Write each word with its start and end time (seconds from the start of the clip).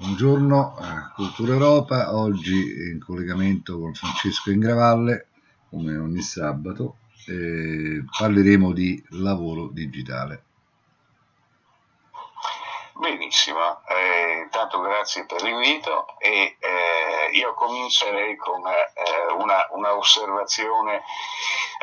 Buongiorno 0.00 0.76
a 0.78 1.10
Cultura 1.12 1.54
Europa, 1.54 2.14
oggi 2.14 2.52
in 2.52 3.02
collegamento 3.04 3.80
con 3.80 3.94
Francesco 3.94 4.52
Ingravalle, 4.52 5.26
come 5.68 5.96
ogni 5.96 6.20
sabato, 6.22 6.98
eh, 7.26 8.04
parleremo 8.16 8.72
di 8.72 9.04
lavoro 9.08 9.66
digitale. 9.72 10.44
Benissimo, 12.92 13.82
eh, 13.88 14.48
grazie 14.48 15.26
per 15.26 15.42
l'invito 15.42 16.16
e 16.18 16.56
eh, 16.60 17.36
io 17.36 17.54
comincerei 17.54 18.36
con 18.36 18.64
eh, 18.68 19.32
una, 19.36 19.66
una, 19.72 19.96
osservazione 19.96 21.02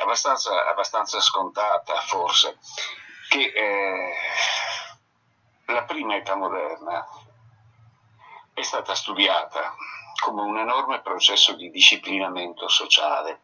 abbastanza, 0.02 0.70
abbastanza, 0.70 1.20
scontata 1.20 1.96
forse, 2.00 2.60
che 3.28 3.52
eh, 3.54 4.14
la 5.66 5.84
prima 5.84 6.16
età 6.16 6.36
moderna 6.38 7.06
è 8.56 8.62
stata 8.62 8.96
studiata 8.96 9.76
come 10.24 10.42
un 10.42 10.58
enorme 10.58 11.02
processo 11.02 11.56
di 11.56 11.70
disciplinamento 11.70 12.70
sociale 12.70 13.42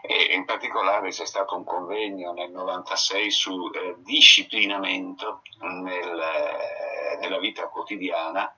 e 0.00 0.34
in 0.34 0.46
particolare 0.46 1.10
c'è 1.10 1.26
stato 1.26 1.54
un 1.54 1.64
convegno 1.64 2.32
nel 2.32 2.50
96 2.50 3.30
su 3.30 3.70
eh, 3.74 3.96
disciplinamento 3.98 5.42
nel, 5.58 6.18
eh, 6.18 7.18
nella 7.20 7.38
vita 7.38 7.68
quotidiana 7.68 8.52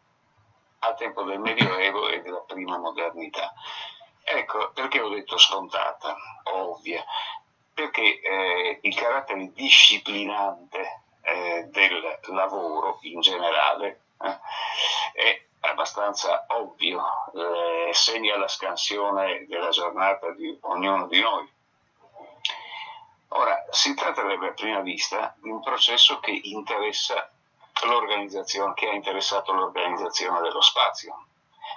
al 0.79 0.97
tempo 0.97 1.25
del 1.25 1.41
Medioevo 1.41 2.09
e 2.09 2.21
della 2.21 2.45
prima 2.47 2.79
modernità. 2.79 3.53
Ecco, 4.23 4.71
perché 4.73 5.01
ho 5.01 5.09
detto 5.09 5.37
scontata, 5.39 6.17
ovvia, 6.53 7.05
perché 7.75 8.21
eh, 8.21 8.79
il 8.81 8.95
carattere 8.95 9.51
disciplinante 9.53 11.03
eh, 11.23 11.65
del 11.69 12.21
lavoro 12.29 12.99
in 13.03 13.21
generale 13.21 14.03
è 15.13 15.43
abbastanza 15.61 16.45
ovvio, 16.49 17.03
eh, 17.35 17.93
segna 17.93 18.37
la 18.37 18.49
scansione 18.49 19.47
della 19.49 19.71
giornata 19.71 20.31
di 20.33 20.57
ognuno 20.63 21.07
di 21.07 21.21
noi. 21.21 21.51
Ora, 23.35 23.65
si 23.71 23.95
tratterebbe 23.95 24.49
a 24.49 24.53
prima 24.53 24.81
vista 24.81 25.35
di 25.39 25.49
un 25.49 25.63
processo 25.63 26.21
che 26.21 26.39
interessa 26.43 27.31
l'organizzazione, 27.85 28.75
che 28.75 28.89
ha 28.89 28.93
interessato 28.93 29.53
l'organizzazione 29.53 30.41
dello 30.41 30.61
spazio, 30.61 31.27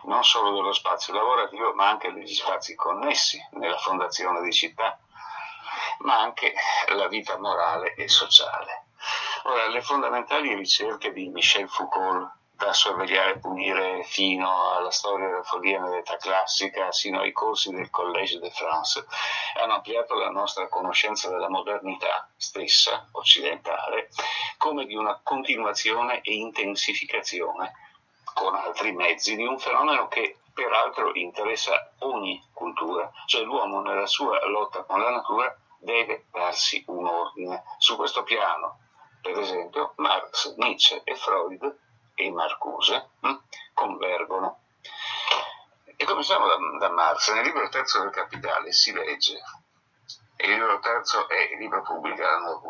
non 0.04 0.24
solo 0.24 0.52
dello 0.52 0.74
spazio 0.74 1.14
lavorativo, 1.14 1.74
ma 1.74 1.88
anche 1.88 2.12
degli 2.12 2.34
spazi 2.34 2.76
connessi 2.76 3.44
nella 3.52 3.78
fondazione 3.78 4.42
di 4.42 4.52
città, 4.52 5.00
ma 6.00 6.20
anche 6.20 6.54
la 6.90 7.08
vita 7.08 7.38
morale 7.38 7.94
e 7.96 8.10
sociale. 8.10 8.85
Ora, 9.48 9.68
le 9.68 9.84
fondamentali 9.84 10.56
ricerche 10.56 11.14
di 11.14 11.30
Michel 11.30 11.70
Foucault 11.70 12.32
da 12.56 12.74
sorvegliare 12.74 13.34
e 13.34 13.40
punire 13.40 14.04
fino 14.04 14.72
alla 14.72 14.90
storia 14.90 15.28
della 15.28 15.44
follia 15.44 15.80
nell'età 15.80 16.18
classica, 16.18 16.92
sino 16.92 17.20
ai 17.20 17.32
corsi 17.32 17.70
del 17.70 17.92
Collège 17.92 18.40
de 18.40 18.50
France, 18.50 19.06
hanno 19.62 19.76
ampliato 19.76 20.16
la 20.16 20.32
nostra 20.32 20.68
conoscenza 20.68 21.30
della 21.30 21.48
modernità 21.48 22.28
stessa, 22.36 23.08
occidentale, 23.12 24.10
come 24.58 24.88
di 24.88 24.96
una 24.96 25.20
continuazione 25.22 26.22
e 26.22 26.34
intensificazione 26.34 27.72
con 28.34 28.56
altri 28.56 28.94
mezzi 28.94 29.36
di 29.36 29.46
un 29.46 29.60
fenomeno 29.60 30.08
che 30.08 30.40
peraltro 30.56 31.14
interessa 31.14 31.94
ogni 32.00 32.44
cultura, 32.52 33.12
cioè 33.28 33.44
l'uomo 33.44 33.80
nella 33.82 34.08
sua 34.08 34.44
lotta 34.48 34.82
con 34.86 35.02
la 35.02 35.12
natura 35.12 35.56
deve 35.78 36.26
darsi 36.32 36.84
un 36.88 37.06
ordine. 37.06 37.64
Su 37.78 37.96
questo 37.96 38.24
piano, 38.24 38.80
per 39.26 39.40
esempio, 39.40 39.94
Marx, 39.96 40.54
Nietzsche 40.58 41.02
e 41.04 41.16
Freud 41.16 41.78
e 42.14 42.30
Marcuse 42.30 43.10
hm, 43.22 43.40
convergono. 43.74 44.60
E 45.98 46.06
cominciamo 46.06 46.46
da, 46.46 46.56
da 46.78 46.94
Marx. 46.94 47.34
Nel 47.34 47.44
libro 47.44 47.68
terzo 47.70 48.02
del 48.02 48.12
Capitale 48.12 48.72
si 48.72 48.94
legge, 48.94 49.42
il 50.38 50.50
libro 50.52 50.78
terzo 50.78 51.28
è 51.28 51.54
il 51.54 51.58
libro 51.58 51.82
pubblicato, 51.82 52.62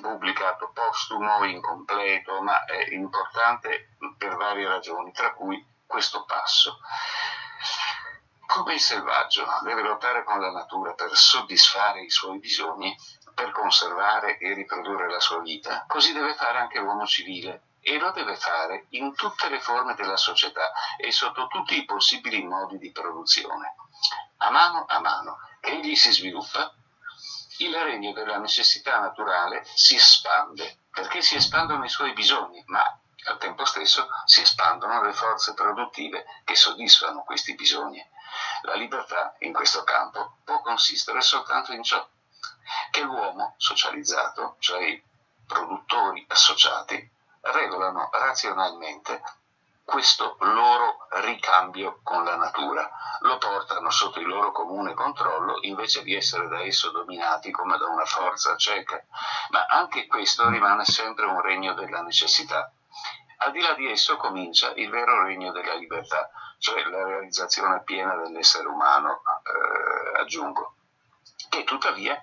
pubblicato 0.00 0.70
postumo, 0.72 1.44
incompleto, 1.44 2.40
ma 2.40 2.64
è 2.64 2.94
importante 2.94 3.96
per 4.16 4.36
varie 4.36 4.68
ragioni, 4.68 5.12
tra 5.12 5.34
cui 5.34 5.62
questo 5.84 6.24
passo. 6.24 6.78
Come 8.46 8.74
il 8.74 8.80
selvaggio 8.80 9.46
deve 9.64 9.82
lottare 9.82 10.24
con 10.24 10.40
la 10.40 10.50
natura 10.50 10.94
per 10.94 11.14
soddisfare 11.14 12.00
i 12.00 12.10
suoi 12.10 12.38
bisogni, 12.38 12.96
per 13.34 13.50
conservare 13.52 14.38
e 14.38 14.54
riprodurre 14.54 15.10
la 15.10 15.20
sua 15.20 15.40
vita, 15.40 15.84
così 15.86 16.12
deve 16.12 16.34
fare 16.34 16.58
anche 16.58 16.78
l'uomo 16.78 17.06
civile 17.06 17.62
e 17.80 17.98
lo 17.98 18.10
deve 18.12 18.36
fare 18.36 18.86
in 18.90 19.14
tutte 19.14 19.48
le 19.48 19.60
forme 19.60 19.94
della 19.94 20.16
società 20.16 20.72
e 20.96 21.10
sotto 21.10 21.46
tutti 21.46 21.76
i 21.76 21.84
possibili 21.84 22.42
modi 22.42 22.78
di 22.78 22.92
produzione. 22.92 23.74
A 24.38 24.50
mano 24.50 24.84
a 24.86 25.00
mano 25.00 25.38
che 25.60 25.70
egli 25.70 25.94
si 25.94 26.12
sviluppa, 26.12 26.72
il 27.58 27.74
regno 27.74 28.12
della 28.12 28.38
necessità 28.38 28.98
naturale 29.00 29.66
si 29.74 29.94
espande, 29.94 30.78
perché 30.90 31.20
si 31.20 31.36
espandono 31.36 31.84
i 31.84 31.90
suoi 31.90 32.12
bisogni, 32.12 32.62
ma 32.66 32.82
al 33.24 33.38
tempo 33.38 33.64
stesso 33.66 34.08
si 34.24 34.40
espandono 34.40 35.02
le 35.02 35.12
forze 35.12 35.52
produttive 35.52 36.24
che 36.44 36.54
soddisfano 36.54 37.22
questi 37.22 37.54
bisogni. 37.54 38.02
La 38.62 38.74
libertà 38.74 39.34
in 39.40 39.52
questo 39.52 39.84
campo 39.84 40.38
può 40.44 40.60
consistere 40.62 41.20
soltanto 41.20 41.72
in 41.72 41.82
ciò 41.82 42.06
che 42.90 43.02
l'uomo 43.02 43.54
socializzato, 43.56 44.56
cioè 44.58 44.82
i 44.82 45.02
produttori 45.46 46.24
associati, 46.28 47.10
regolano 47.42 48.10
razionalmente 48.12 49.22
questo 49.90 50.36
loro 50.40 51.08
ricambio 51.22 51.98
con 52.04 52.22
la 52.22 52.36
natura, 52.36 52.88
lo 53.22 53.38
portano 53.38 53.90
sotto 53.90 54.20
il 54.20 54.28
loro 54.28 54.52
comune 54.52 54.94
controllo 54.94 55.58
invece 55.62 56.04
di 56.04 56.14
essere 56.14 56.46
da 56.46 56.60
esso 56.60 56.90
dominati 56.90 57.50
come 57.50 57.76
da 57.76 57.86
una 57.86 58.04
forza 58.04 58.56
cieca, 58.56 59.04
ma 59.50 59.66
anche 59.66 60.06
questo 60.06 60.48
rimane 60.48 60.84
sempre 60.84 61.26
un 61.26 61.40
regno 61.40 61.74
della 61.74 62.02
necessità. 62.02 62.72
Al 63.38 63.50
di 63.50 63.60
là 63.60 63.72
di 63.72 63.90
esso 63.90 64.16
comincia 64.16 64.72
il 64.74 64.90
vero 64.90 65.24
regno 65.24 65.50
della 65.50 65.74
libertà, 65.74 66.30
cioè 66.58 66.84
la 66.84 67.04
realizzazione 67.04 67.82
piena 67.82 68.14
dell'essere 68.14 68.68
umano, 68.68 69.22
eh, 69.42 70.20
aggiungo, 70.20 70.74
che 71.48 71.64
tuttavia 71.64 72.22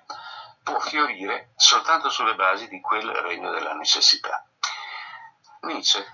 può 0.68 0.78
fiorire 0.80 1.52
soltanto 1.56 2.10
sulle 2.10 2.34
basi 2.34 2.68
di 2.68 2.80
quel 2.80 3.08
regno 3.08 3.50
della 3.52 3.72
necessità. 3.72 4.46
Nietzsche, 5.62 6.04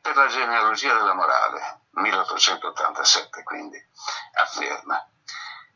per 0.00 0.14
la 0.14 0.28
genealogia 0.28 0.94
della 0.94 1.14
morale, 1.14 1.80
1887 1.90 3.42
quindi, 3.42 3.84
afferma 4.34 5.04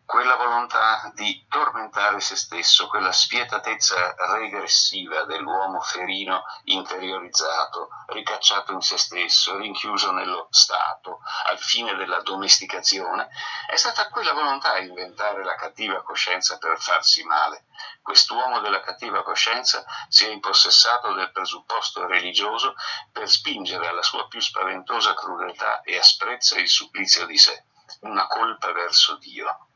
quella 0.08 0.36
volontà 0.36 1.12
di 1.12 1.44
tormentare 1.50 2.19
se 2.20 2.34
stesso, 2.34 2.88
quella 2.88 3.12
spietatezza 3.12 4.14
regressiva 4.36 5.24
dell'uomo 5.24 5.82
ferino 5.82 6.44
interiorizzato, 6.64 7.91
ricacciato 8.06 8.72
in 8.72 8.80
se 8.80 8.97
stesso, 8.97 9.58
rinchiuso 9.58 10.10
nello 10.12 10.47
Stato, 10.48 11.20
al 11.48 11.58
fine 11.58 11.94
della 11.94 12.22
domesticazione, 12.22 13.28
è 13.68 13.76
stata 13.76 14.08
quella 14.08 14.32
volontà 14.32 14.72
a 14.72 14.78
inventare 14.78 15.44
la 15.44 15.56
cattiva 15.56 16.02
coscienza 16.02 16.56
per 16.56 16.80
farsi 16.80 17.22
male. 17.24 17.66
Quest'uomo 18.00 18.60
della 18.60 18.80
cattiva 18.80 19.22
coscienza 19.22 19.84
si 20.08 20.24
è 20.24 20.30
impossessato 20.30 21.12
del 21.12 21.30
presupposto 21.32 22.06
religioso 22.06 22.74
per 23.12 23.28
spingere 23.28 23.86
alla 23.86 24.02
sua 24.02 24.26
più 24.26 24.41
spaventosa 24.41 25.12
crudeltà 25.12 25.82
e 25.82 25.98
asprezza 25.98 26.58
il 26.58 26.68
supplizio 26.68 27.26
di 27.26 27.36
sé 27.36 27.62
una 28.00 28.26
colpa 28.26 28.72
verso 28.72 29.16
Dio. 29.16 29.69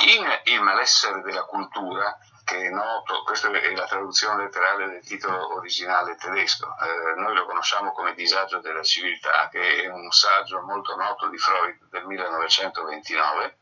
In 0.00 0.40
Il 0.44 0.60
malessere 0.60 1.22
della 1.22 1.44
cultura, 1.44 2.18
che 2.44 2.66
è 2.66 2.68
noto, 2.68 3.22
questa 3.24 3.50
è 3.50 3.74
la 3.74 3.86
traduzione 3.86 4.44
letterale 4.44 4.88
del 4.88 5.04
titolo 5.04 5.56
originale 5.56 6.16
tedesco, 6.16 6.66
eh, 6.78 7.14
noi 7.18 7.34
lo 7.34 7.46
conosciamo 7.46 7.92
come 7.92 8.14
Disagio 8.14 8.60
della 8.60 8.82
civiltà, 8.82 9.48
che 9.48 9.82
è 9.82 9.88
un 9.88 10.10
saggio 10.10 10.60
molto 10.60 10.94
noto 10.96 11.28
di 11.28 11.38
Freud 11.38 11.88
del 11.88 12.04
1929, 12.04 13.58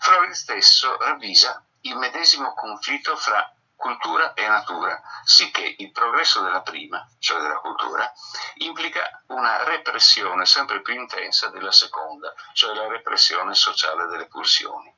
Freud 0.00 0.30
stesso 0.32 0.96
ravvisa 0.98 1.64
il 1.82 1.96
medesimo 1.96 2.52
conflitto 2.54 3.16
fra 3.16 3.55
cultura 3.76 4.32
e 4.34 4.48
natura, 4.48 5.00
sicché 5.22 5.76
il 5.78 5.92
progresso 5.92 6.42
della 6.42 6.62
prima, 6.62 7.06
cioè 7.18 7.40
della 7.40 7.60
cultura, 7.60 8.10
implica 8.56 9.22
una 9.28 9.62
repressione 9.64 10.46
sempre 10.46 10.80
più 10.80 10.94
intensa 10.94 11.48
della 11.48 11.70
seconda, 11.70 12.34
cioè 12.54 12.74
la 12.74 12.88
repressione 12.88 13.54
sociale 13.54 14.06
delle 14.06 14.26
pulsioni. 14.26 14.92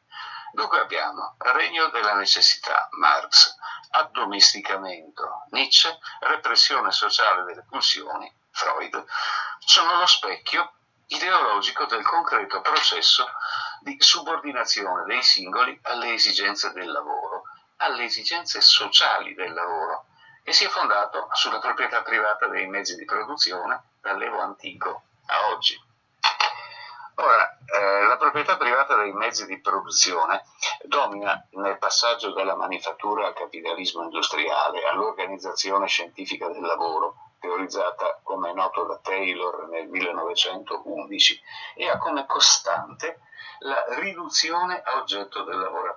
Dunque 0.53 0.81
abbiamo 0.81 1.35
regno 1.39 1.89
della 1.91 2.15
necessità, 2.15 2.89
Marx, 2.93 3.55
addomesticamento, 3.91 5.45
Nietzsche, 5.51 5.99
repressione 6.21 6.91
sociale 6.91 7.45
delle 7.45 7.65
pulsioni, 7.69 8.33
Freud, 8.51 9.05
sono 9.59 9.99
lo 9.99 10.07
specchio 10.07 10.73
ideologico 11.09 11.87
del 11.87 12.03
concreto 12.03 12.61
processo 12.61 13.27
di 13.81 13.97
subordinazione 13.99 15.05
dei 15.05 15.23
singoli 15.23 15.79
alle 15.85 16.15
esigenze 16.15 16.73
del 16.73 16.91
lavoro 16.91 17.28
alle 17.79 18.05
esigenze 18.05 18.61
sociali 18.61 19.35
del 19.35 19.53
lavoro 19.53 20.07
e 20.43 20.53
si 20.53 20.65
è 20.65 20.69
fondato 20.69 21.29
sulla 21.33 21.59
proprietà 21.59 22.03
privata 22.03 22.47
dei 22.47 22.67
mezzi 22.67 22.97
di 22.97 23.05
produzione 23.05 23.83
dall'Evo 24.01 24.41
antico 24.41 25.03
a 25.27 25.53
oggi. 25.53 25.79
Ora, 27.21 27.59
eh, 27.67 28.07
la 28.07 28.17
proprietà 28.17 28.57
privata 28.57 28.97
dei 28.97 29.13
mezzi 29.13 29.45
di 29.47 29.61
produzione 29.61 30.45
domina 30.85 31.45
nel 31.51 31.77
passaggio 31.77 32.33
dalla 32.33 32.55
manifattura 32.55 33.27
al 33.27 33.35
capitalismo 33.35 34.05
industriale, 34.05 34.87
all'organizzazione 34.87 35.89
scientifica 35.89 36.49
del 36.49 36.63
lavoro, 36.63 37.33
teorizzata 37.41 38.21
come 38.23 38.51
è 38.51 38.53
noto 38.53 38.85
da 38.85 38.99
Taylor 38.99 39.69
nel 39.69 39.89
1911, 39.89 41.43
e 41.75 41.89
ha 41.89 41.99
come 41.99 42.25
costante 42.25 43.21
la 43.61 43.85
riduzione 43.97 44.81
a 44.81 44.99
oggetto 44.99 45.43
del 45.43 45.59
lavoratore. 45.59 45.88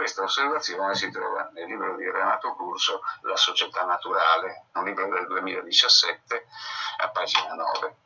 Questa 0.00 0.22
osservazione 0.22 0.94
si 0.94 1.10
trova 1.10 1.50
nel 1.52 1.66
libro 1.66 1.94
di 1.94 2.10
Renato 2.10 2.54
Curso, 2.54 3.02
La 3.20 3.36
società 3.36 3.84
naturale, 3.84 4.68
un 4.72 4.84
libro 4.84 5.06
del 5.10 5.26
2017, 5.26 6.46
a 7.00 7.10
pagina 7.10 7.52
9. 7.52 7.96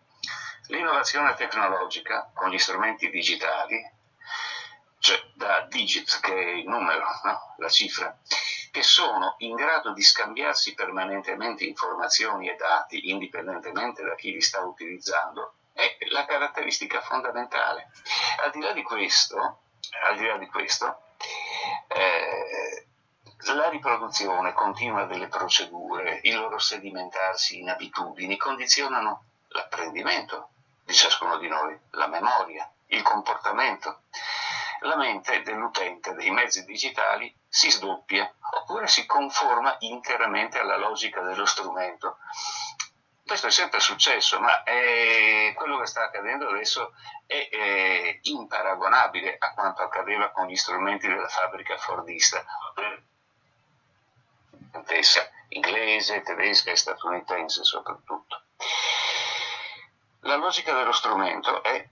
L'innovazione 0.71 1.35
tecnologica 1.35 2.33
con 2.35 2.51
gli 2.51 2.59
strumenti 2.59 3.09
digitali, 3.11 3.81
cioè 4.99 5.23
da 5.35 5.67
digit 5.69 6.19
che 6.19 6.35
è 6.35 6.49
il 6.57 6.67
numero, 6.67 7.07
no? 7.23 7.55
la 7.59 7.69
cifra, 7.69 8.19
che 8.73 8.83
sono 8.83 9.37
in 9.39 9.55
grado 9.55 9.93
di 9.93 10.03
scambiarsi 10.03 10.75
permanentemente 10.75 11.63
informazioni 11.63 12.49
e 12.49 12.57
dati 12.57 13.11
indipendentemente 13.11 14.03
da 14.03 14.17
chi 14.17 14.33
li 14.33 14.41
sta 14.41 14.59
utilizzando, 14.63 15.55
è 15.73 15.97
la 16.11 16.25
caratteristica 16.25 17.01
fondamentale. 17.03 17.93
Al 18.43 18.51
di 18.51 18.61
là 18.61 18.73
di 18.73 18.83
questo, 18.83 19.61
al 20.09 20.17
di 20.17 20.27
là 20.27 20.37
di 20.39 20.49
questo 20.49 21.04
la 23.55 23.69
riproduzione 23.69 24.53
continua 24.53 25.05
delle 25.05 25.29
procedure, 25.29 26.21
il 26.23 26.37
loro 26.37 26.59
sedimentarsi 26.59 27.61
in 27.61 27.71
abitudini 27.71 28.37
condizionano 28.37 29.25
l'apprendimento 29.49 30.51
di 30.85 30.93
ciascuno 30.93 31.39
di 31.39 31.49
noi, 31.49 31.79
la 31.91 32.09
memoria, 32.09 32.71
il 32.89 33.03
comportamento. 33.03 34.03
La 34.81 34.97
mente 34.97 35.43
dell'utente 35.43 36.13
dei 36.13 36.31
mezzi 36.31 36.65
digitali 36.65 37.35
si 37.49 37.71
sdoppia 37.71 38.31
oppure 38.51 38.87
si 38.87 39.07
conforma 39.07 39.77
interamente 39.79 40.59
alla 40.59 40.77
logica 40.77 41.23
dello 41.23 41.47
strumento 41.47 42.19
questo 43.27 43.47
è 43.47 43.51
sempre 43.51 43.81
successo, 43.81 44.39
ma 44.39 44.63
eh, 44.65 45.55
quello 45.57 45.79
che 45.79 45.87
sta 45.87 46.05
accadendo 46.05 46.51
adesso 46.51 46.93
è 47.27 47.49
eh, 47.51 48.19
imparagonabile 48.21 49.37
a 49.39 49.55
quanto 49.55 49.83
accadeva 49.83 50.31
con 50.31 50.47
gli 50.47 50.57
strumenti 50.57 51.09
della 51.09 51.29
fabbrica 51.29 51.79
fordista, 51.79 52.45
inglese, 55.49 56.23
tedesca 56.23 56.71
e 56.71 56.77
statunitense 56.77 57.65
soprattutto. 57.65 58.43
La 60.21 60.37
logica 60.37 60.75
dello 60.75 60.93
strumento 60.93 61.63
è, 61.63 61.89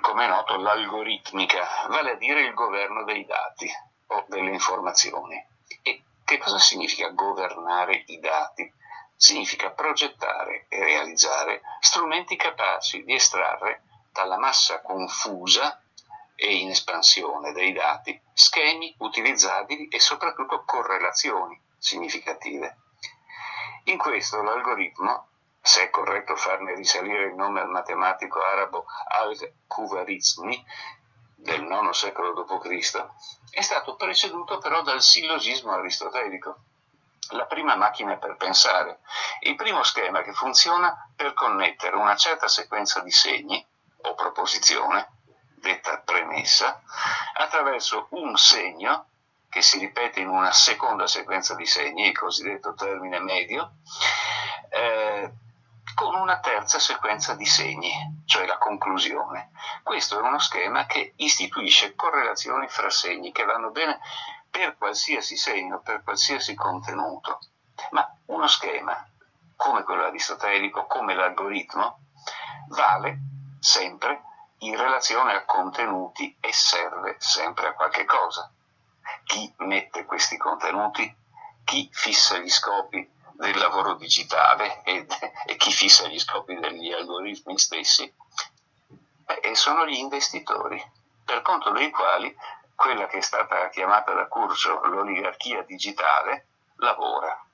come 0.00 0.24
è 0.24 0.28
noto, 0.28 0.56
l'algoritmica, 0.56 1.86
vale 1.88 2.12
a 2.12 2.16
dire 2.16 2.42
il 2.42 2.54
governo 2.54 3.04
dei 3.04 3.24
dati 3.24 3.70
o 4.08 4.24
delle 4.28 4.50
informazioni. 4.50 5.42
E 5.82 6.02
che 6.24 6.38
cosa 6.38 6.58
significa 6.58 7.08
governare 7.10 8.02
i 8.06 8.18
dati? 8.18 8.72
significa 9.16 9.70
progettare 9.70 10.66
e 10.68 10.80
realizzare 10.80 11.62
strumenti 11.80 12.36
capaci 12.36 13.04
di 13.04 13.14
estrarre 13.14 13.82
dalla 14.12 14.38
massa 14.38 14.80
confusa 14.82 15.80
e 16.34 16.56
in 16.56 16.70
espansione 16.70 17.52
dei 17.52 17.72
dati 17.72 18.20
schemi 18.32 18.94
utilizzabili 18.98 19.88
e 19.88 20.00
soprattutto 20.00 20.64
correlazioni 20.64 21.58
significative. 21.84 22.78
In 23.84 23.98
questo 23.98 24.42
l'algoritmo, 24.42 25.28
se 25.60 25.84
è 25.84 25.90
corretto 25.90 26.34
farne 26.34 26.74
risalire 26.74 27.26
il 27.26 27.34
nome 27.34 27.60
al 27.60 27.68
matematico 27.68 28.40
arabo 28.40 28.86
Al-Khwarizmi 29.08 30.64
del 31.36 31.62
IX 31.62 31.90
secolo 31.90 32.32
d.C., 32.32 33.06
è 33.50 33.60
stato 33.60 33.96
preceduto 33.96 34.56
però 34.56 34.80
dal 34.80 35.02
sillogismo 35.02 35.72
aristotelico 35.72 36.56
la 37.30 37.44
prima 37.44 37.76
macchina 37.76 38.16
per 38.16 38.36
pensare, 38.36 39.00
il 39.40 39.54
primo 39.54 39.82
schema 39.82 40.22
che 40.22 40.32
funziona 40.32 41.10
per 41.14 41.34
connettere 41.34 41.96
una 41.96 42.16
certa 42.16 42.48
sequenza 42.48 43.00
di 43.00 43.10
segni 43.10 43.64
o 44.02 44.14
proposizione, 44.14 45.10
detta 45.56 45.98
premessa, 45.98 46.82
attraverso 47.34 48.06
un 48.10 48.36
segno 48.36 49.08
che 49.54 49.62
si 49.62 49.78
ripete 49.78 50.18
in 50.18 50.26
una 50.26 50.50
seconda 50.50 51.06
sequenza 51.06 51.54
di 51.54 51.64
segni, 51.64 52.08
il 52.08 52.18
cosiddetto 52.18 52.74
termine 52.74 53.20
medio, 53.20 53.76
eh, 54.68 55.32
con 55.94 56.16
una 56.16 56.40
terza 56.40 56.80
sequenza 56.80 57.36
di 57.36 57.46
segni, 57.46 58.24
cioè 58.26 58.46
la 58.46 58.58
conclusione. 58.58 59.52
Questo 59.84 60.18
è 60.18 60.22
uno 60.22 60.40
schema 60.40 60.86
che 60.86 61.12
istituisce 61.18 61.94
correlazioni 61.94 62.66
fra 62.66 62.90
segni 62.90 63.30
che 63.30 63.44
vanno 63.44 63.70
bene 63.70 64.00
per 64.50 64.76
qualsiasi 64.76 65.36
segno, 65.36 65.80
per 65.82 66.02
qualsiasi 66.02 66.56
contenuto, 66.56 67.38
ma 67.90 68.12
uno 68.26 68.48
schema 68.48 69.08
come 69.54 69.84
quello 69.84 70.02
aristotelico, 70.02 70.86
come 70.86 71.14
l'algoritmo, 71.14 72.00
vale 72.70 73.18
sempre 73.60 74.20
in 74.58 74.76
relazione 74.76 75.32
a 75.32 75.44
contenuti 75.44 76.36
e 76.40 76.52
serve 76.52 77.14
sempre 77.20 77.68
a 77.68 77.74
qualche 77.74 78.04
cosa. 78.04 78.52
Chi 79.24 79.52
mette 79.58 80.04
questi 80.04 80.36
contenuti, 80.36 81.14
chi 81.64 81.88
fissa 81.92 82.38
gli 82.38 82.50
scopi 82.50 83.10
del 83.32 83.56
lavoro 83.58 83.94
digitale 83.94 84.82
e, 84.84 85.06
e 85.46 85.56
chi 85.56 85.72
fissa 85.72 86.06
gli 86.06 86.18
scopi 86.18 86.54
degli 86.58 86.92
algoritmi 86.92 87.58
stessi, 87.58 88.12
e 89.26 89.54
sono 89.54 89.86
gli 89.86 89.96
investitori, 89.96 90.82
per 91.24 91.42
conto 91.42 91.70
dei 91.70 91.90
quali 91.90 92.34
quella 92.74 93.06
che 93.06 93.18
è 93.18 93.22
stata 93.22 93.68
chiamata 93.70 94.12
da 94.12 94.26
Curcio 94.26 94.84
l'oligarchia 94.84 95.62
digitale, 95.62 96.46
lavora. 96.76 97.44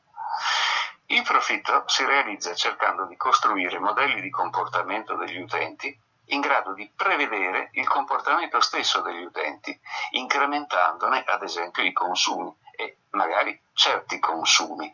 Il 1.06 1.22
profitto 1.22 1.84
si 1.86 2.04
realizza 2.04 2.54
cercando 2.54 3.04
di 3.06 3.16
costruire 3.16 3.78
modelli 3.78 4.20
di 4.20 4.30
comportamento 4.30 5.16
degli 5.16 5.40
utenti 5.40 5.98
in 6.30 6.40
grado 6.40 6.72
di 6.74 6.90
prevedere 6.94 7.70
il 7.74 7.86
comportamento 7.86 8.60
stesso 8.60 9.00
degli 9.00 9.22
utenti, 9.22 9.78
incrementandone 10.10 11.24
ad 11.26 11.42
esempio 11.42 11.82
i 11.82 11.92
consumi 11.92 12.54
e 12.76 12.98
magari 13.10 13.58
certi 13.72 14.18
consumi. 14.18 14.92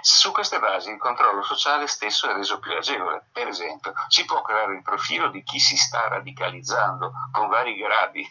Su 0.00 0.32
queste 0.32 0.58
basi 0.58 0.90
il 0.90 0.98
controllo 0.98 1.42
sociale 1.42 1.86
stesso 1.86 2.28
è 2.28 2.34
reso 2.34 2.58
più 2.58 2.72
agevole. 2.72 3.28
Per 3.32 3.46
esempio, 3.46 3.92
si 4.08 4.24
può 4.24 4.40
creare 4.40 4.74
il 4.74 4.82
profilo 4.82 5.28
di 5.28 5.42
chi 5.42 5.58
si 5.58 5.76
sta 5.76 6.08
radicalizzando 6.08 7.12
con 7.30 7.48
vari 7.48 7.76
gradi 7.76 8.26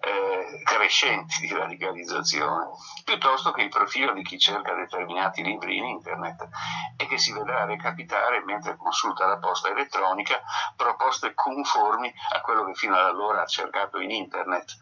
eh, 0.00 0.62
crescenti 0.64 1.40
di 1.40 1.52
radicalizzazione, 1.52 2.70
piuttosto 3.04 3.52
che 3.52 3.62
il 3.62 3.68
profilo 3.68 4.12
di 4.12 4.22
chi 4.22 4.38
cerca 4.38 4.74
determinati 4.74 5.42
libri 5.42 5.76
in 5.76 5.84
internet 5.84 6.48
e 6.96 7.06
che 7.06 7.18
si 7.18 7.32
vedrà 7.32 7.64
recapitare 7.64 8.42
mentre 8.44 8.76
consulta 8.76 9.26
la 9.26 9.38
posta 9.38 9.68
elettronica 9.68 10.40
proposte 10.76 11.34
conformi 11.34 12.12
a 12.34 12.40
quello 12.40 12.64
che 12.64 12.74
fino 12.74 12.96
ad 12.96 13.06
allora 13.06 13.42
ha 13.42 13.46
cercato 13.46 13.98
in 13.98 14.10
internet, 14.10 14.76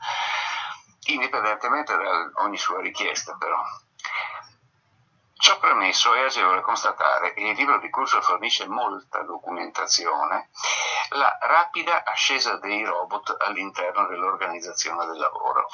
indipendentemente 1.07 1.97
da 1.97 2.43
ogni 2.43 2.57
sua 2.57 2.81
richiesta 2.81 3.37
però. 3.39 3.59
Ciò 5.41 5.59
premesso 5.59 6.13
è 6.13 6.21
agevole 6.21 6.61
constatare, 6.61 7.33
e 7.33 7.49
il 7.49 7.57
libro 7.57 7.79
di 7.79 7.89
corso 7.89 8.21
fornisce 8.21 8.69
molta 8.69 9.23
documentazione, 9.23 10.51
la 11.13 11.35
rapida 11.41 12.05
ascesa 12.05 12.59
dei 12.59 12.85
robot 12.85 13.37
all'interno 13.41 14.07
dell'organizzazione 14.07 15.07
del 15.07 15.17
lavoro. 15.17 15.67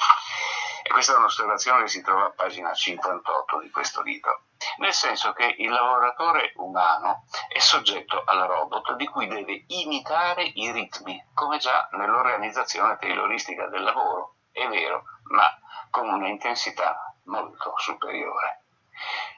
E 0.83 0.89
questa 0.89 1.15
è 1.15 1.17
un'osservazione 1.17 1.81
che 1.81 1.89
si 1.89 2.01
trova 2.01 2.27
a 2.27 2.31
pagina 2.31 2.73
58 2.73 3.59
di 3.59 3.69
questo 3.69 4.01
libro, 4.03 4.43
nel 4.77 4.93
senso 4.93 5.33
che 5.33 5.55
il 5.57 5.69
lavoratore 5.69 6.53
umano 6.55 7.25
è 7.49 7.59
soggetto 7.59 8.23
al 8.25 8.47
robot 8.47 8.93
di 8.93 9.05
cui 9.07 9.27
deve 9.27 9.65
imitare 9.67 10.43
i 10.43 10.71
ritmi, 10.71 11.21
come 11.33 11.57
già 11.57 11.89
nell'organizzazione 11.91 12.97
tayloristica 12.97 13.67
del 13.67 13.83
lavoro, 13.83 14.35
è 14.49 14.65
vero, 14.69 15.03
ma 15.23 15.53
con 15.89 16.07
un'intensità 16.07 17.13
molto 17.25 17.73
superiore. 17.75 18.61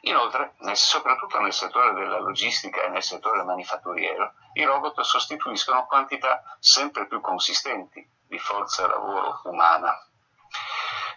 Inoltre, 0.02 0.56
nel, 0.60 0.78
soprattutto 0.78 1.40
nel 1.40 1.54
settore 1.54 1.94
della 1.94 2.20
logistica 2.20 2.84
e 2.84 2.90
nel 2.90 3.04
settore 3.04 3.44
manifatturiero, 3.44 4.34
i 4.54 4.64
robot 4.64 5.02
sostituiscono 5.02 5.86
quantità 5.86 6.58
sempre 6.60 7.08
più 7.08 7.20
consistenti 7.20 8.08
di 8.28 8.40
forza 8.40 8.88
lavoro 8.88 9.42
umana. 9.46 9.94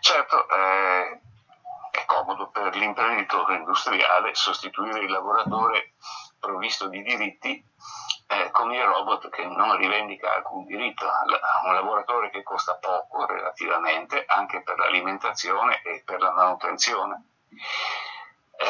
Certo, 0.01 0.49
eh, 0.49 1.21
è 1.93 2.05
comodo 2.07 2.49
per 2.49 2.75
l'imprenditore 2.75 3.57
industriale 3.57 4.35
sostituire 4.35 5.01
il 5.01 5.11
lavoratore 5.11 5.95
provvisto 6.41 6.89
di 6.89 7.03
diritti 7.03 7.65
eh, 8.27 8.51
con 8.51 8.73
il 8.73 8.83
robot 8.83 9.29
che 9.29 9.45
non 9.45 9.77
rivendica 9.77 10.35
alcun 10.35 10.65
diritto, 10.65 11.07
un 11.65 11.75
lavoratore 11.75 12.31
che 12.31 12.43
costa 12.43 12.75
poco 12.77 13.27
relativamente 13.27 14.25
anche 14.27 14.63
per 14.63 14.77
l'alimentazione 14.79 15.83
e 15.83 16.03
per 16.05 16.21
la 16.21 16.33
manutenzione 16.33 17.27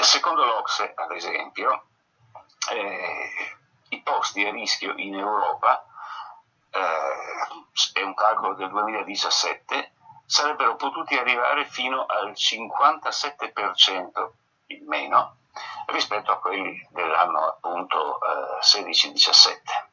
secondo 0.00 0.44
l'Ocse, 0.44 0.92
ad 0.94 1.11
esempio, 1.12 1.84
eh, 2.70 3.30
i 3.90 4.00
posti 4.02 4.46
a 4.46 4.50
rischio 4.50 4.94
in 4.96 5.18
Europa, 5.18 5.84
eh, 6.70 7.50
è 7.92 8.00
un 8.02 8.14
calcolo 8.14 8.54
del 8.54 8.70
2017, 8.70 9.92
sarebbero 10.25 10.76
potuti 10.76 11.16
arrivare 11.16 11.66
fino 11.66 12.06
al 12.06 12.30
57% 12.30 14.30
in 14.68 14.87
meno 14.87 15.37
rispetto 15.87 16.30
a 16.32 16.38
quelli 16.38 16.87
dell'anno 16.90 17.49
appunto 17.49 18.18
eh, 18.20 18.58
16-17. 18.61 19.90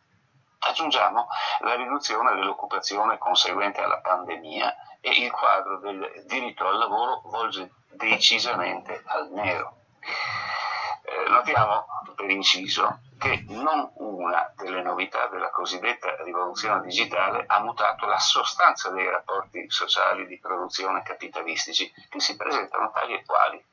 Aggiungiamo 0.59 1.27
la 1.59 1.75
riduzione 1.75 2.33
dell'occupazione 2.35 3.17
conseguente 3.17 3.81
alla 3.81 3.99
pandemia 3.99 4.73
e 5.01 5.11
il 5.11 5.31
quadro 5.31 5.79
del 5.79 6.23
diritto 6.25 6.67
al 6.67 6.77
lavoro 6.77 7.21
volge 7.25 7.71
decisamente 7.91 9.01
al 9.05 9.29
nero. 9.31 9.78
Eh, 10.01 11.29
notiamo, 11.29 11.85
per 12.15 12.29
inciso, 12.29 12.99
che 13.17 13.43
non 13.49 13.91
una 13.95 14.53
delle 14.55 14.81
novità 14.81 15.27
della 15.27 15.49
cosiddetta 15.49 16.15
rivoluzione 16.23 16.81
digitale 16.81 17.43
ha 17.47 17.61
mutato 17.61 18.05
la 18.05 18.19
sostanza 18.19 18.89
dei 18.89 19.09
rapporti 19.09 19.69
sociali 19.69 20.25
di 20.25 20.39
produzione 20.39 21.01
capitalistici, 21.03 21.91
che 22.09 22.19
si 22.19 22.35
presentano 22.35 22.91
tali 22.91 23.13
e 23.13 23.25
quali, 23.25 23.63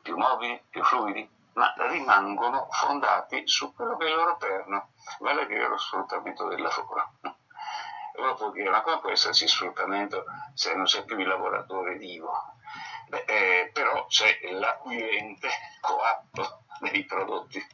più 0.00 0.16
mobili, 0.16 0.62
più 0.70 0.82
fluidi, 0.84 1.28
ma 1.54 1.72
rimangono 1.88 2.68
fondati 2.70 3.46
su 3.46 3.74
quello 3.74 3.96
che 3.96 4.06
è 4.06 4.08
il 4.08 4.14
loro 4.14 4.36
perno, 4.36 4.92
vale 5.20 5.42
a 5.42 5.46
dire 5.46 5.68
lo 5.68 5.78
sfruttamento 5.78 6.48
del 6.48 6.62
lavoro. 6.62 7.12
Uno 8.14 8.34
può 8.34 8.50
dire, 8.50 8.68
ma 8.68 8.82
come 8.82 9.00
può 9.00 9.10
esserci 9.10 9.48
sfruttamento 9.48 10.24
se 10.54 10.74
non 10.74 10.84
c'è 10.84 11.04
più 11.04 11.18
il 11.18 11.26
lavoratore 11.26 11.96
vivo? 11.96 12.32
Beh, 13.08 13.24
eh, 13.26 13.70
c'è 14.12 14.40
l'acquirente 14.50 15.48
coatto 15.80 16.64
dei 16.80 17.02
prodotti, 17.06 17.66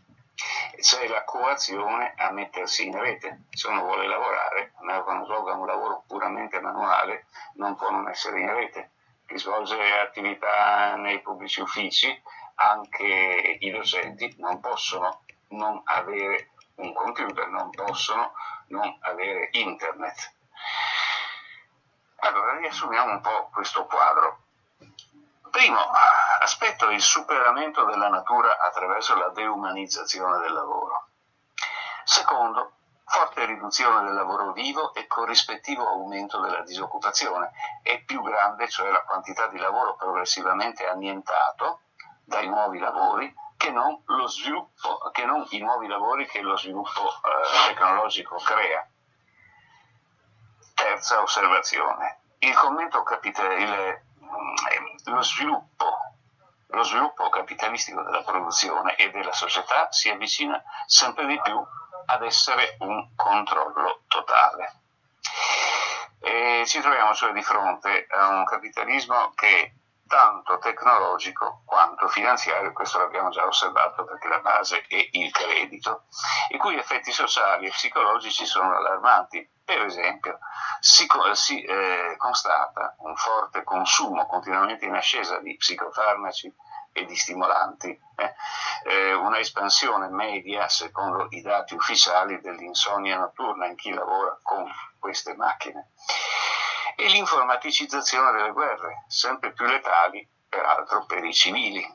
c'è 0.79 1.09
la 1.09 1.25
coazione 1.25 2.15
a 2.17 2.31
mettersi 2.31 2.87
in 2.87 2.97
rete. 2.97 3.47
Se 3.51 3.67
uno 3.67 3.83
vuole 3.83 4.07
lavorare, 4.07 4.73
quando 5.03 5.25
svolga 5.25 5.55
un 5.55 5.67
lavoro 5.67 6.05
puramente 6.07 6.61
manuale, 6.61 7.27
non 7.55 7.75
può 7.75 7.91
non 7.91 8.09
essere 8.09 8.39
in 8.39 8.55
rete. 8.55 8.91
Chi 9.27 9.37
svolge 9.37 9.77
attività 9.99 10.95
nei 10.95 11.21
pubblici 11.23 11.61
uffici, 11.61 12.23
anche 12.55 13.57
i 13.59 13.71
docenti 13.73 14.33
non 14.39 14.61
possono 14.61 15.25
non 15.49 15.83
avere 15.87 16.51
un 16.77 16.93
computer, 16.93 17.49
non 17.49 17.71
possono 17.71 18.33
non 18.69 18.97
avere 19.01 19.49
internet. 19.51 20.35
Allora 22.21 22.59
riassumiamo 22.59 23.11
un 23.11 23.21
po' 23.21 23.51
questo 23.53 23.87
quadro. 23.87 24.43
Primo 25.51 25.79
aspetto 26.41 26.89
è 26.89 26.95
il 26.95 27.01
superamento 27.01 27.85
della 27.85 28.09
natura 28.09 28.59
attraverso 28.59 29.17
la 29.17 29.29
deumanizzazione 29.29 30.39
del 30.39 30.53
lavoro. 30.53 31.09
Secondo, 32.05 32.73
forte 33.05 33.47
riduzione 33.47 34.05
del 34.05 34.15
lavoro 34.15 34.53
vivo 34.53 34.95
e 34.95 35.07
corrispettivo 35.07 35.87
aumento 35.87 36.41
della 36.41 36.63
disoccupazione. 36.63 37.53
È 37.83 38.03
più 38.03 38.23
grande, 38.23 38.69
cioè 38.69 38.91
la 38.91 39.03
quantità 39.03 39.47
di 39.49 39.59
lavoro 39.59 39.97
progressivamente 39.97 40.87
annientato 40.87 41.81
dai 42.25 42.47
nuovi 42.47 42.79
lavori, 42.79 43.35
che 43.57 43.71
non, 43.71 44.03
sviluppo, 44.27 45.11
che 45.13 45.25
non 45.25 45.45
i 45.51 45.59
nuovi 45.59 45.89
lavori 45.89 46.27
che 46.27 46.41
lo 46.41 46.57
sviluppo 46.57 47.09
eh, 47.09 47.69
tecnologico 47.69 48.37
crea. 48.37 48.87
Terza 50.75 51.23
osservazione. 51.23 52.21
Il 52.39 52.55
commento 52.55 53.03
capitale, 53.03 54.05
lo 55.05 55.23
sviluppo, 55.23 55.87
lo 56.69 56.83
sviluppo 56.83 57.29
capitalistico 57.29 58.03
della 58.03 58.23
produzione 58.23 58.97
e 58.97 59.11
della 59.11 59.33
società 59.33 59.91
si 59.91 60.11
avvicina 60.11 60.63
sempre 60.87 61.27
di 61.27 61.41
più 61.41 61.61
ad 62.07 62.23
essere 62.23 62.77
un 62.81 63.15
controllo 63.15 64.03
totale. 64.09 64.81
E 66.21 66.65
ci 66.67 66.81
troviamo 66.81 67.15
cioè 67.15 67.33
di 67.33 67.43
fronte 67.43 68.07
a 68.11 68.29
un 68.29 68.45
capitalismo 68.45 69.33
che 69.35 69.75
tanto 70.09 70.59
tecnologico 70.59 71.63
quanto 71.65 72.09
finanziario, 72.09 72.73
questo 72.73 72.99
l'abbiamo 72.99 73.29
già 73.29 73.47
osservato 73.47 74.05
perché 74.05 74.27
la 74.27 74.41
base 74.41 74.85
è 74.89 75.09
il 75.13 75.31
credito, 75.31 76.07
i 76.49 76.59
cui 76.59 76.77
effetti 76.77 77.13
sociali 77.13 77.67
e 77.67 77.71
psicologici 77.71 78.45
sono 78.45 78.75
allarmanti. 78.75 79.49
Per 79.65 79.83
esempio, 79.83 80.39
si, 80.81 81.07
si 81.35 81.63
eh, 81.63 82.15
constata 82.17 82.97
un 83.01 83.15
forte 83.15 83.63
consumo 83.63 84.27
continuamente 84.27 84.87
in 84.87 84.95
ascesa 84.95 85.39
di 85.41 85.55
psicofarmaci 85.57 86.53
e 86.93 87.05
di 87.05 87.15
stimolanti, 87.15 87.89
eh? 88.17 88.35
Eh, 88.85 89.13
una 89.13 89.39
espansione 89.39 90.09
media, 90.09 90.69
secondo 90.69 91.27
i 91.31 91.43
dati 91.43 91.75
ufficiali, 91.75 92.41
dell'insonnia 92.41 93.19
notturna 93.19 93.67
in 93.67 93.77
chi 93.77 93.93
lavora 93.93 94.39
con 94.43 94.67
queste 94.99 95.37
macchine 95.37 95.91
e 97.01 97.07
l'informaticizzazione 97.07 98.33
delle 98.33 98.51
guerre, 98.51 99.05
sempre 99.07 99.53
più 99.53 99.67
letali, 99.67 100.29
peraltro 100.49 101.05
per 101.07 101.25
i 101.25 101.33
civili. 101.33 101.87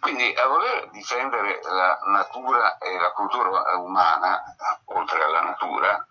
Quindi 0.00 0.34
a 0.34 0.46
voler 0.46 0.88
difendere 0.88 1.60
la 1.62 1.98
natura 2.06 2.78
e 2.78 2.98
la 2.98 3.12
cultura 3.12 3.76
umana, 3.76 4.42
oltre 4.86 5.22
alla 5.22 5.42
natura, 5.42 6.06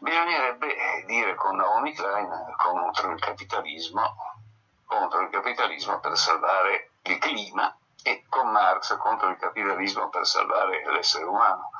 bisognerebbe 0.00 1.04
dire 1.06 1.36
con 1.36 1.54
Naomi 1.54 1.94
Klein 1.94 2.54
contro 2.56 3.12
il 3.12 3.20
capitalismo, 3.20 4.16
contro 4.86 5.20
il 5.20 5.30
capitalismo 5.30 6.00
per 6.00 6.18
salvare 6.18 6.90
il 7.02 7.18
clima 7.18 7.72
e 8.02 8.24
con 8.28 8.50
Marx 8.50 8.96
contro 8.98 9.28
il 9.28 9.36
capitalismo 9.36 10.08
per 10.08 10.26
salvare 10.26 10.82
l'essere 10.90 11.24
umano. 11.24 11.70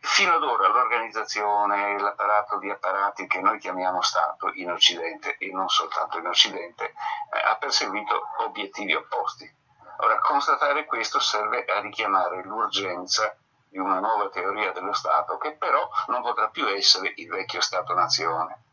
Fino 0.00 0.34
ad 0.34 0.42
ora 0.42 0.68
l'organizzazione, 0.68 1.98
l'apparato 1.98 2.58
di 2.58 2.70
apparati 2.70 3.26
che 3.26 3.40
noi 3.40 3.58
chiamiamo 3.58 4.02
Stato 4.02 4.50
in 4.54 4.70
Occidente 4.70 5.36
e 5.38 5.50
non 5.50 5.68
soltanto 5.68 6.18
in 6.18 6.26
Occidente, 6.26 6.84
eh, 7.32 7.40
ha 7.40 7.56
perseguito 7.56 8.28
obiettivi 8.38 8.94
opposti. 8.94 9.50
Ora, 9.98 10.18
constatare 10.18 10.84
questo 10.84 11.20
serve 11.20 11.64
a 11.64 11.80
richiamare 11.80 12.42
l'urgenza 12.42 13.36
di 13.68 13.78
una 13.78 14.00
nuova 14.00 14.28
teoria 14.28 14.72
dello 14.72 14.92
Stato 14.92 15.38
che 15.38 15.56
però 15.56 15.88
non 16.08 16.22
potrà 16.22 16.48
più 16.48 16.66
essere 16.66 17.12
il 17.16 17.28
vecchio 17.28 17.60
Stato-nazione, 17.60 18.64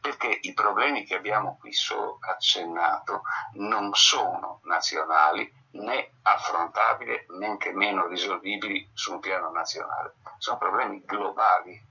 perché 0.00 0.38
i 0.42 0.54
problemi 0.54 1.04
che 1.04 1.16
abbiamo 1.16 1.58
qui 1.58 1.72
solo 1.72 2.18
accennato 2.20 3.22
non 3.54 3.92
sono 3.94 4.60
nazionali 4.64 5.52
né 5.72 6.12
affrontabili, 6.22 7.26
men 7.38 7.56
che 7.56 7.72
meno 7.72 8.06
risolvibili 8.06 8.88
su 8.92 9.12
un 9.12 9.20
piano 9.20 9.50
nazionale. 9.50 10.14
Sono 10.38 10.58
problemi 10.58 11.02
globali. 11.04 11.86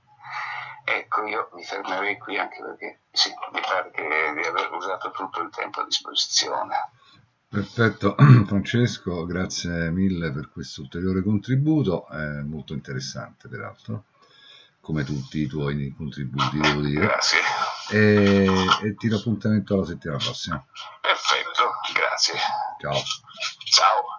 Ecco, 0.84 1.26
io 1.26 1.50
mi 1.52 1.64
fermerei 1.64 2.16
qui 2.18 2.38
anche 2.38 2.62
perché 2.62 3.00
sì, 3.10 3.30
mi 3.52 3.60
pare 3.60 3.90
che 3.90 4.32
di 4.34 4.46
aver 4.46 4.72
usato 4.72 5.10
tutto 5.10 5.42
il 5.42 5.50
tempo 5.50 5.80
a 5.80 5.84
disposizione. 5.84 6.90
Perfetto, 7.46 8.14
Francesco, 8.46 9.24
grazie 9.24 9.90
mille 9.90 10.32
per 10.32 10.50
questo 10.50 10.82
ulteriore 10.82 11.22
contributo, 11.22 12.06
è 12.08 12.42
molto 12.42 12.74
interessante 12.74 13.48
peraltro, 13.48 14.04
come 14.80 15.04
tutti 15.04 15.40
i 15.40 15.46
tuoi 15.46 15.94
contributi, 15.96 16.58
devo 16.58 16.80
dire. 16.80 17.06
Grazie. 17.06 17.38
E, 17.90 18.46
e 18.82 18.94
ti 18.96 19.08
do 19.08 19.16
appuntamento 19.16 19.74
alla 19.74 19.86
settimana 19.86 20.22
prossima. 20.22 20.62
Perfetto, 21.00 21.72
grazie. 21.94 22.34
Ciao. 22.80 23.02
Ciao. 23.66 24.17